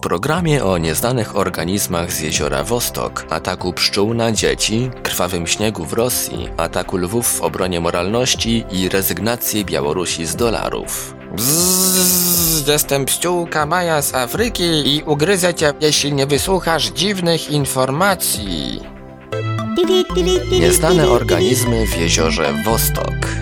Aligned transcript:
W 0.00 0.02
programie 0.02 0.64
o 0.64 0.78
nieznanych 0.78 1.36
organizmach 1.36 2.12
z 2.12 2.20
jeziora 2.20 2.64
Wostok, 2.64 3.26
ataku 3.30 3.72
pszczół 3.72 4.14
na 4.14 4.32
dzieci, 4.32 4.90
krwawym 5.02 5.46
śniegu 5.46 5.84
w 5.84 5.92
Rosji, 5.92 6.48
ataku 6.56 6.96
lwów 6.96 7.38
w 7.38 7.42
obronie 7.42 7.80
moralności 7.80 8.64
i 8.70 8.88
rezygnacji 8.88 9.64
Białorusi 9.64 10.26
z 10.26 10.36
dolarów. 10.36 11.14
Bzzz, 11.34 12.68
jestem 12.68 13.04
pściółka 13.04 13.66
Maja 13.66 14.02
z 14.02 14.14
Afryki 14.14 14.96
i 14.96 15.02
ugryzę 15.02 15.54
cię, 15.54 15.72
jeśli 15.80 16.12
nie 16.12 16.26
wysłuchasz 16.26 16.86
dziwnych 16.86 17.50
informacji. 17.50 18.80
Nieznane 20.60 21.08
organizmy 21.08 21.86
w 21.86 21.96
jeziorze 21.96 22.54
Wostok. 22.64 23.39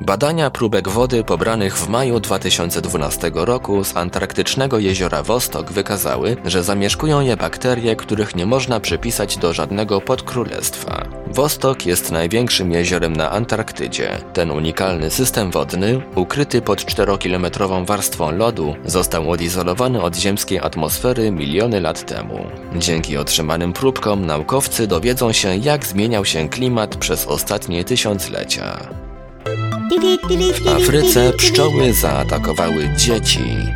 Badania 0.00 0.50
próbek 0.50 0.88
wody 0.88 1.24
pobranych 1.24 1.78
w 1.78 1.88
maju 1.88 2.20
2012 2.20 3.30
roku 3.34 3.84
z 3.84 3.96
antarktycznego 3.96 4.78
jeziora 4.78 5.22
Wostok 5.22 5.72
wykazały, 5.72 6.36
że 6.44 6.62
zamieszkują 6.62 7.20
je 7.20 7.36
bakterie, 7.36 7.96
których 7.96 8.36
nie 8.36 8.46
można 8.46 8.80
przypisać 8.80 9.36
do 9.36 9.52
żadnego 9.52 10.00
podkrólestwa. 10.00 11.04
Wostok 11.26 11.86
jest 11.86 12.12
największym 12.12 12.72
jeziorem 12.72 13.16
na 13.16 13.30
Antarktydzie. 13.30 14.18
Ten 14.32 14.50
unikalny 14.50 15.10
system 15.10 15.50
wodny, 15.50 16.00
ukryty 16.14 16.62
pod 16.62 16.78
4-kilometrową 16.78 17.86
warstwą 17.86 18.30
lodu, 18.30 18.74
został 18.84 19.30
odizolowany 19.30 20.02
od 20.02 20.16
ziemskiej 20.16 20.58
atmosfery 20.58 21.30
miliony 21.30 21.80
lat 21.80 22.06
temu. 22.06 22.46
Dzięki 22.76 23.16
otrzymanym 23.16 23.72
próbkom 23.72 24.26
naukowcy 24.26 24.86
dowiedzą 24.86 25.32
się, 25.32 25.56
jak 25.56 25.86
zmieniał 25.86 26.24
się 26.24 26.48
klimat 26.48 26.96
przez 26.96 27.26
ostatnie 27.26 27.84
tysiąclecia. 27.84 29.07
W 30.62 30.68
Afryce 30.68 31.32
pszczoły 31.32 31.92
zaatakowały 31.92 32.88
dzieci. 32.96 33.74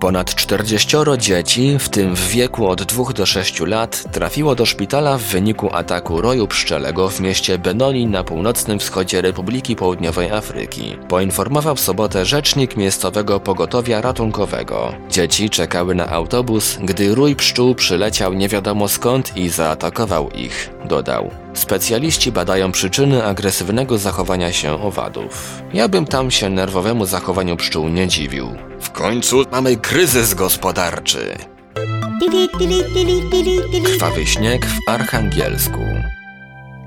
Ponad 0.00 0.34
40 0.34 0.96
dzieci, 1.18 1.76
w 1.78 1.88
tym 1.88 2.16
w 2.16 2.28
wieku 2.28 2.68
od 2.68 2.82
2 2.82 3.12
do 3.12 3.26
6 3.26 3.60
lat, 3.60 4.12
trafiło 4.12 4.54
do 4.54 4.66
szpitala 4.66 5.18
w 5.18 5.22
wyniku 5.22 5.74
ataku 5.74 6.20
roju 6.20 6.46
pszczelego 6.46 7.08
w 7.08 7.20
mieście 7.20 7.58
Benoni 7.58 8.06
na 8.06 8.24
północnym 8.24 8.78
wschodzie 8.78 9.22
Republiki 9.22 9.76
Południowej 9.76 10.30
Afryki. 10.30 10.96
Poinformował 11.08 11.76
w 11.76 11.80
sobotę 11.80 12.24
rzecznik 12.24 12.76
miejscowego 12.76 13.40
pogotowia 13.40 14.00
ratunkowego. 14.00 14.94
Dzieci 15.10 15.50
czekały 15.50 15.94
na 15.94 16.08
autobus, 16.08 16.78
gdy 16.82 17.14
rój 17.14 17.36
pszczół 17.36 17.74
przyleciał 17.74 18.32
nie 18.32 18.48
wiadomo 18.48 18.88
skąd 18.88 19.36
i 19.36 19.48
zaatakował 19.48 20.30
ich, 20.30 20.70
dodał. 20.84 21.30
Specjaliści 21.54 22.32
badają 22.32 22.72
przyczyny 22.72 23.24
agresywnego 23.24 23.98
zachowania 23.98 24.52
się 24.52 24.82
owadów. 24.82 25.62
Ja 25.72 25.88
bym 25.88 26.06
tam 26.06 26.30
się 26.30 26.50
nerwowemu 26.50 27.06
zachowaniu 27.06 27.56
pszczół 27.56 27.88
nie 27.88 28.08
dziwił. 28.08 28.65
W 28.80 28.90
końcu 28.90 29.44
mamy 29.52 29.76
kryzys 29.76 30.34
gospodarczy. 30.34 31.36
Krwawy 33.84 34.26
śnieg 34.26 34.66
w 34.66 34.90
Archangelsku. 34.90 35.80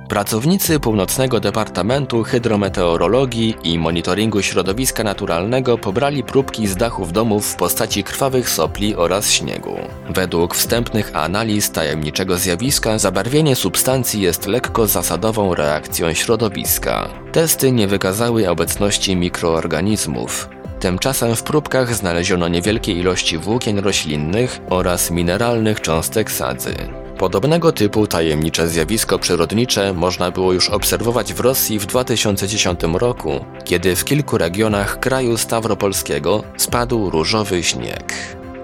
Pracownicy 0.10 0.80
Północnego 0.80 1.40
Departamentu 1.40 2.24
Hydrometeorologii 2.24 3.56
i 3.64 3.80
Monitoringu 3.80 4.42
Środowiska 4.42 5.04
Naturalnego 5.04 5.78
pobrali 5.78 6.24
próbki 6.24 6.68
z 6.68 6.76
dachów 6.76 7.12
domów 7.14 7.48
w 7.48 7.56
postaci 7.56 8.04
krwawych 8.04 8.50
sopli 8.50 8.96
oraz 8.96 9.32
śniegu. 9.32 9.76
Według 10.10 10.56
wstępnych 10.56 11.16
analiz 11.16 11.72
tajemniczego 11.72 12.38
zjawiska 12.38 12.98
zabarwienie 12.98 13.56
substancji 13.56 14.22
jest 14.22 14.48
lekko 14.48 14.88
zasadową 14.88 15.56
reakcją 15.56 16.14
środowiska. 16.14 17.10
Testy 17.32 17.72
nie 17.72 17.88
wykazały 17.88 18.50
obecności 18.50 19.16
mikroorganizmów. 19.16 20.59
Tymczasem 20.80 21.36
w 21.36 21.44
próbkach 21.44 21.96
znaleziono 21.96 22.48
niewielkie 22.48 22.94
ilości 22.94 23.38
włókien 23.38 23.80
roślinnych 23.80 24.60
oraz 24.70 25.12
mineralnych 25.12 25.82
cząstek 25.82 26.32
sadzy. 26.32 26.76
Podobnego 27.18 27.72
typu 27.72 28.08
tajemnicze 28.08 28.68
zjawisko 28.68 29.20
przyrodnicze 29.20 29.94
można 29.94 30.32
było 30.32 30.54
już 30.54 30.70
obserwować 30.70 31.34
w 31.34 31.40
Rosji 31.40 31.80
w 31.80 31.86
2010 31.86 32.80
roku, 32.94 33.46
kiedy 33.66 33.96
w 33.96 34.06
kilku 34.06 34.38
regionach 34.38 35.00
kraju 35.00 35.38
stawropolskiego 35.38 36.44
spadł 36.58 37.10
różowy 37.10 37.64
śnieg. 37.64 38.14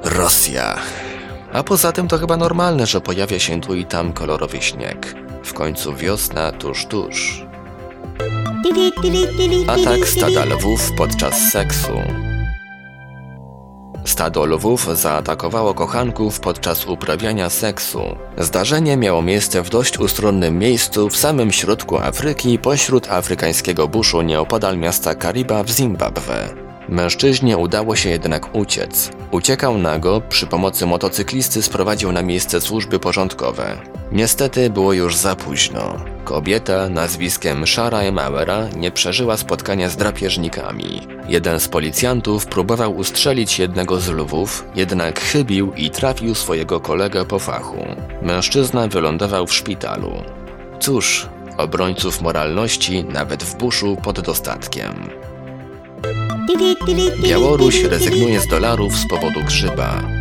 Rosja. 0.04 0.76
A 1.54 1.64
poza 1.64 1.92
tym 1.92 2.08
to 2.08 2.18
chyba 2.18 2.38
normalne, 2.38 2.86
że 2.86 3.02
pojawia 3.02 3.40
się 3.40 3.62
tu 3.62 3.76
i 3.76 3.86
tam 3.86 4.14
kolorowy 4.14 4.62
śnieg. 4.62 5.16
W 5.44 5.54
końcu 5.54 5.96
wiosna 5.96 6.52
tuż 6.52 6.86
tuż. 6.86 7.45
Atak 9.68 10.08
stada 10.08 10.46
lwów 10.46 10.92
podczas 10.98 11.52
seksu. 11.52 11.92
Stado 14.06 14.46
lwów 14.46 14.88
zaatakowało 14.98 15.74
kochanków 15.74 16.40
podczas 16.40 16.86
uprawiania 16.86 17.50
seksu. 17.50 18.00
Zdarzenie 18.38 18.98
miało 18.98 19.22
miejsce 19.22 19.62
w 19.62 19.70
dość 19.70 20.00
ustronnym 20.00 20.60
miejscu 20.60 21.10
w 21.10 21.18
samym 21.18 21.52
środku 21.52 21.98
Afryki, 21.98 22.60
pośród 22.60 23.12
afrykańskiego 23.12 23.88
buszu 23.88 24.22
nieopodal 24.22 24.78
miasta 24.78 25.16
Kariba 25.16 25.64
w 25.64 25.70
Zimbabwe. 25.70 26.50
Mężczyźnie 26.90 27.58
udało 27.58 27.96
się 27.96 28.10
jednak 28.10 28.56
uciec. 28.56 29.12
Uciekał 29.32 29.78
nago, 29.78 30.22
przy 30.30 30.48
pomocy 30.48 30.86
motocyklisty 30.86 31.62
sprowadził 31.62 32.12
na 32.12 32.22
miejsce 32.22 32.62
służby 32.62 33.00
porządkowe. 33.00 33.95
Niestety 34.12 34.70
było 34.70 34.94
już 34.94 35.16
za 35.16 35.36
późno. 35.36 35.98
Kobieta 36.24 36.90
nazwiskiem 36.90 37.68
Shara 37.68 38.12
Mauera 38.12 38.70
nie 38.78 38.92
przeżyła 38.92 39.38
spotkania 39.38 39.90
z 39.90 39.98
drapieżnikami. 39.98 41.02
Jeden 41.28 41.60
z 41.60 41.68
policjantów 41.68 42.46
próbował 42.46 42.96
ustrzelić 42.96 43.60
jednego 43.60 44.00
z 44.00 44.10
lwów, 44.10 44.66
jednak 44.76 45.20
chybił 45.20 45.74
i 45.74 45.90
trafił 45.90 46.36
swojego 46.36 46.80
kolegę 46.80 47.26
po 47.26 47.40
fachu. 47.40 47.86
Mężczyzna 48.22 48.88
wylądował 48.88 49.48
w 49.48 49.54
szpitalu. 49.54 50.12
Cóż, 50.80 51.28
obrońców 51.58 52.22
moralności 52.22 53.04
nawet 53.04 53.44
w 53.44 53.58
buszu 53.58 53.98
pod 54.04 54.20
dostatkiem. 54.20 55.10
Białoruś 57.24 57.84
rezygnuje 57.84 58.40
z 58.40 58.48
dolarów 58.48 58.96
z 58.96 59.08
powodu 59.08 59.44
grzyba. 59.44 60.15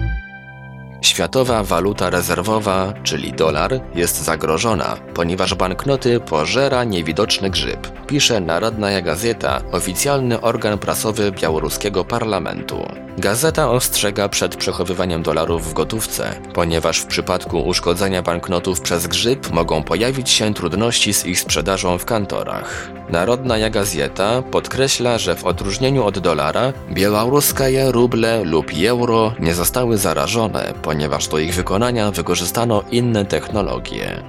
Światowa 1.04 1.62
waluta 1.62 2.10
rezerwowa, 2.10 2.92
czyli 3.02 3.32
dolar, 3.32 3.80
jest 3.94 4.22
zagrożona, 4.22 4.96
ponieważ 5.14 5.54
banknoty 5.54 6.20
pożera 6.20 6.84
niewidoczny 6.84 7.50
grzyb, 7.50 8.06
pisze 8.06 8.40
Narodna 8.40 9.02
Gazeta, 9.02 9.60
oficjalny 9.72 10.40
organ 10.40 10.78
prasowy 10.78 11.32
białoruskiego 11.32 12.04
parlamentu. 12.04 12.86
Gazeta 13.18 13.70
ostrzega 13.70 14.28
przed 14.28 14.56
przechowywaniem 14.56 15.22
dolarów 15.22 15.70
w 15.70 15.72
gotówce, 15.72 16.34
ponieważ 16.54 16.98
w 16.98 17.06
przypadku 17.06 17.60
uszkodzenia 17.60 18.22
banknotów 18.22 18.80
przez 18.80 19.06
grzyb 19.06 19.50
mogą 19.50 19.82
pojawić 19.82 20.30
się 20.30 20.54
trudności 20.54 21.14
z 21.14 21.26
ich 21.26 21.40
sprzedażą 21.40 21.98
w 21.98 22.04
kantorach. 22.04 22.90
Narodna 23.10 23.70
Gazeta 23.70 24.42
podkreśla, 24.42 25.18
że 25.18 25.36
w 25.36 25.44
odróżnieniu 25.44 26.04
od 26.04 26.18
dolara, 26.18 26.72
białoruskie 26.92 27.92
ruble 27.92 28.44
lub 28.44 28.66
euro 28.86 29.32
nie 29.40 29.54
zostały 29.54 29.98
zarażone, 29.98 30.74
ponieważ 30.94 31.28
do 31.28 31.38
ich 31.38 31.54
wykonania 31.54 32.10
wykorzystano 32.10 32.82
inne 32.90 33.24
technologie. 33.24 34.22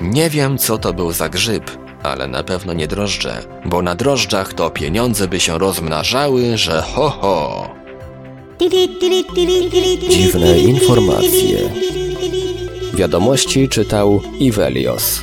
Nie 0.00 0.30
wiem, 0.30 0.58
co 0.58 0.78
to 0.78 0.92
był 0.92 1.12
za 1.12 1.28
grzyb, 1.28 1.70
ale 2.02 2.26
na 2.28 2.42
pewno 2.42 2.72
nie 2.72 2.86
drożdże, 2.86 3.42
bo 3.64 3.82
na 3.82 3.94
drożdżach 3.94 4.54
to 4.54 4.70
pieniądze 4.70 5.28
by 5.28 5.40
się 5.40 5.58
rozmnażały, 5.58 6.56
że 6.56 6.82
ho 6.82 7.10
ho. 7.10 7.68
Dziwne 10.10 10.58
informacje. 10.58 11.58
Wiadomości 12.94 13.68
czytał 13.68 14.20
Ivelios. 14.38 15.22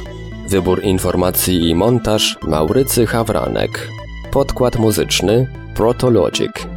Wybór 0.49 0.83
informacji 0.83 1.69
i 1.69 1.75
montaż 1.75 2.37
Maurycy 2.41 3.05
Hawranek. 3.05 3.89
Podkład 4.31 4.79
muzyczny 4.79 5.47
Protologic. 5.75 6.76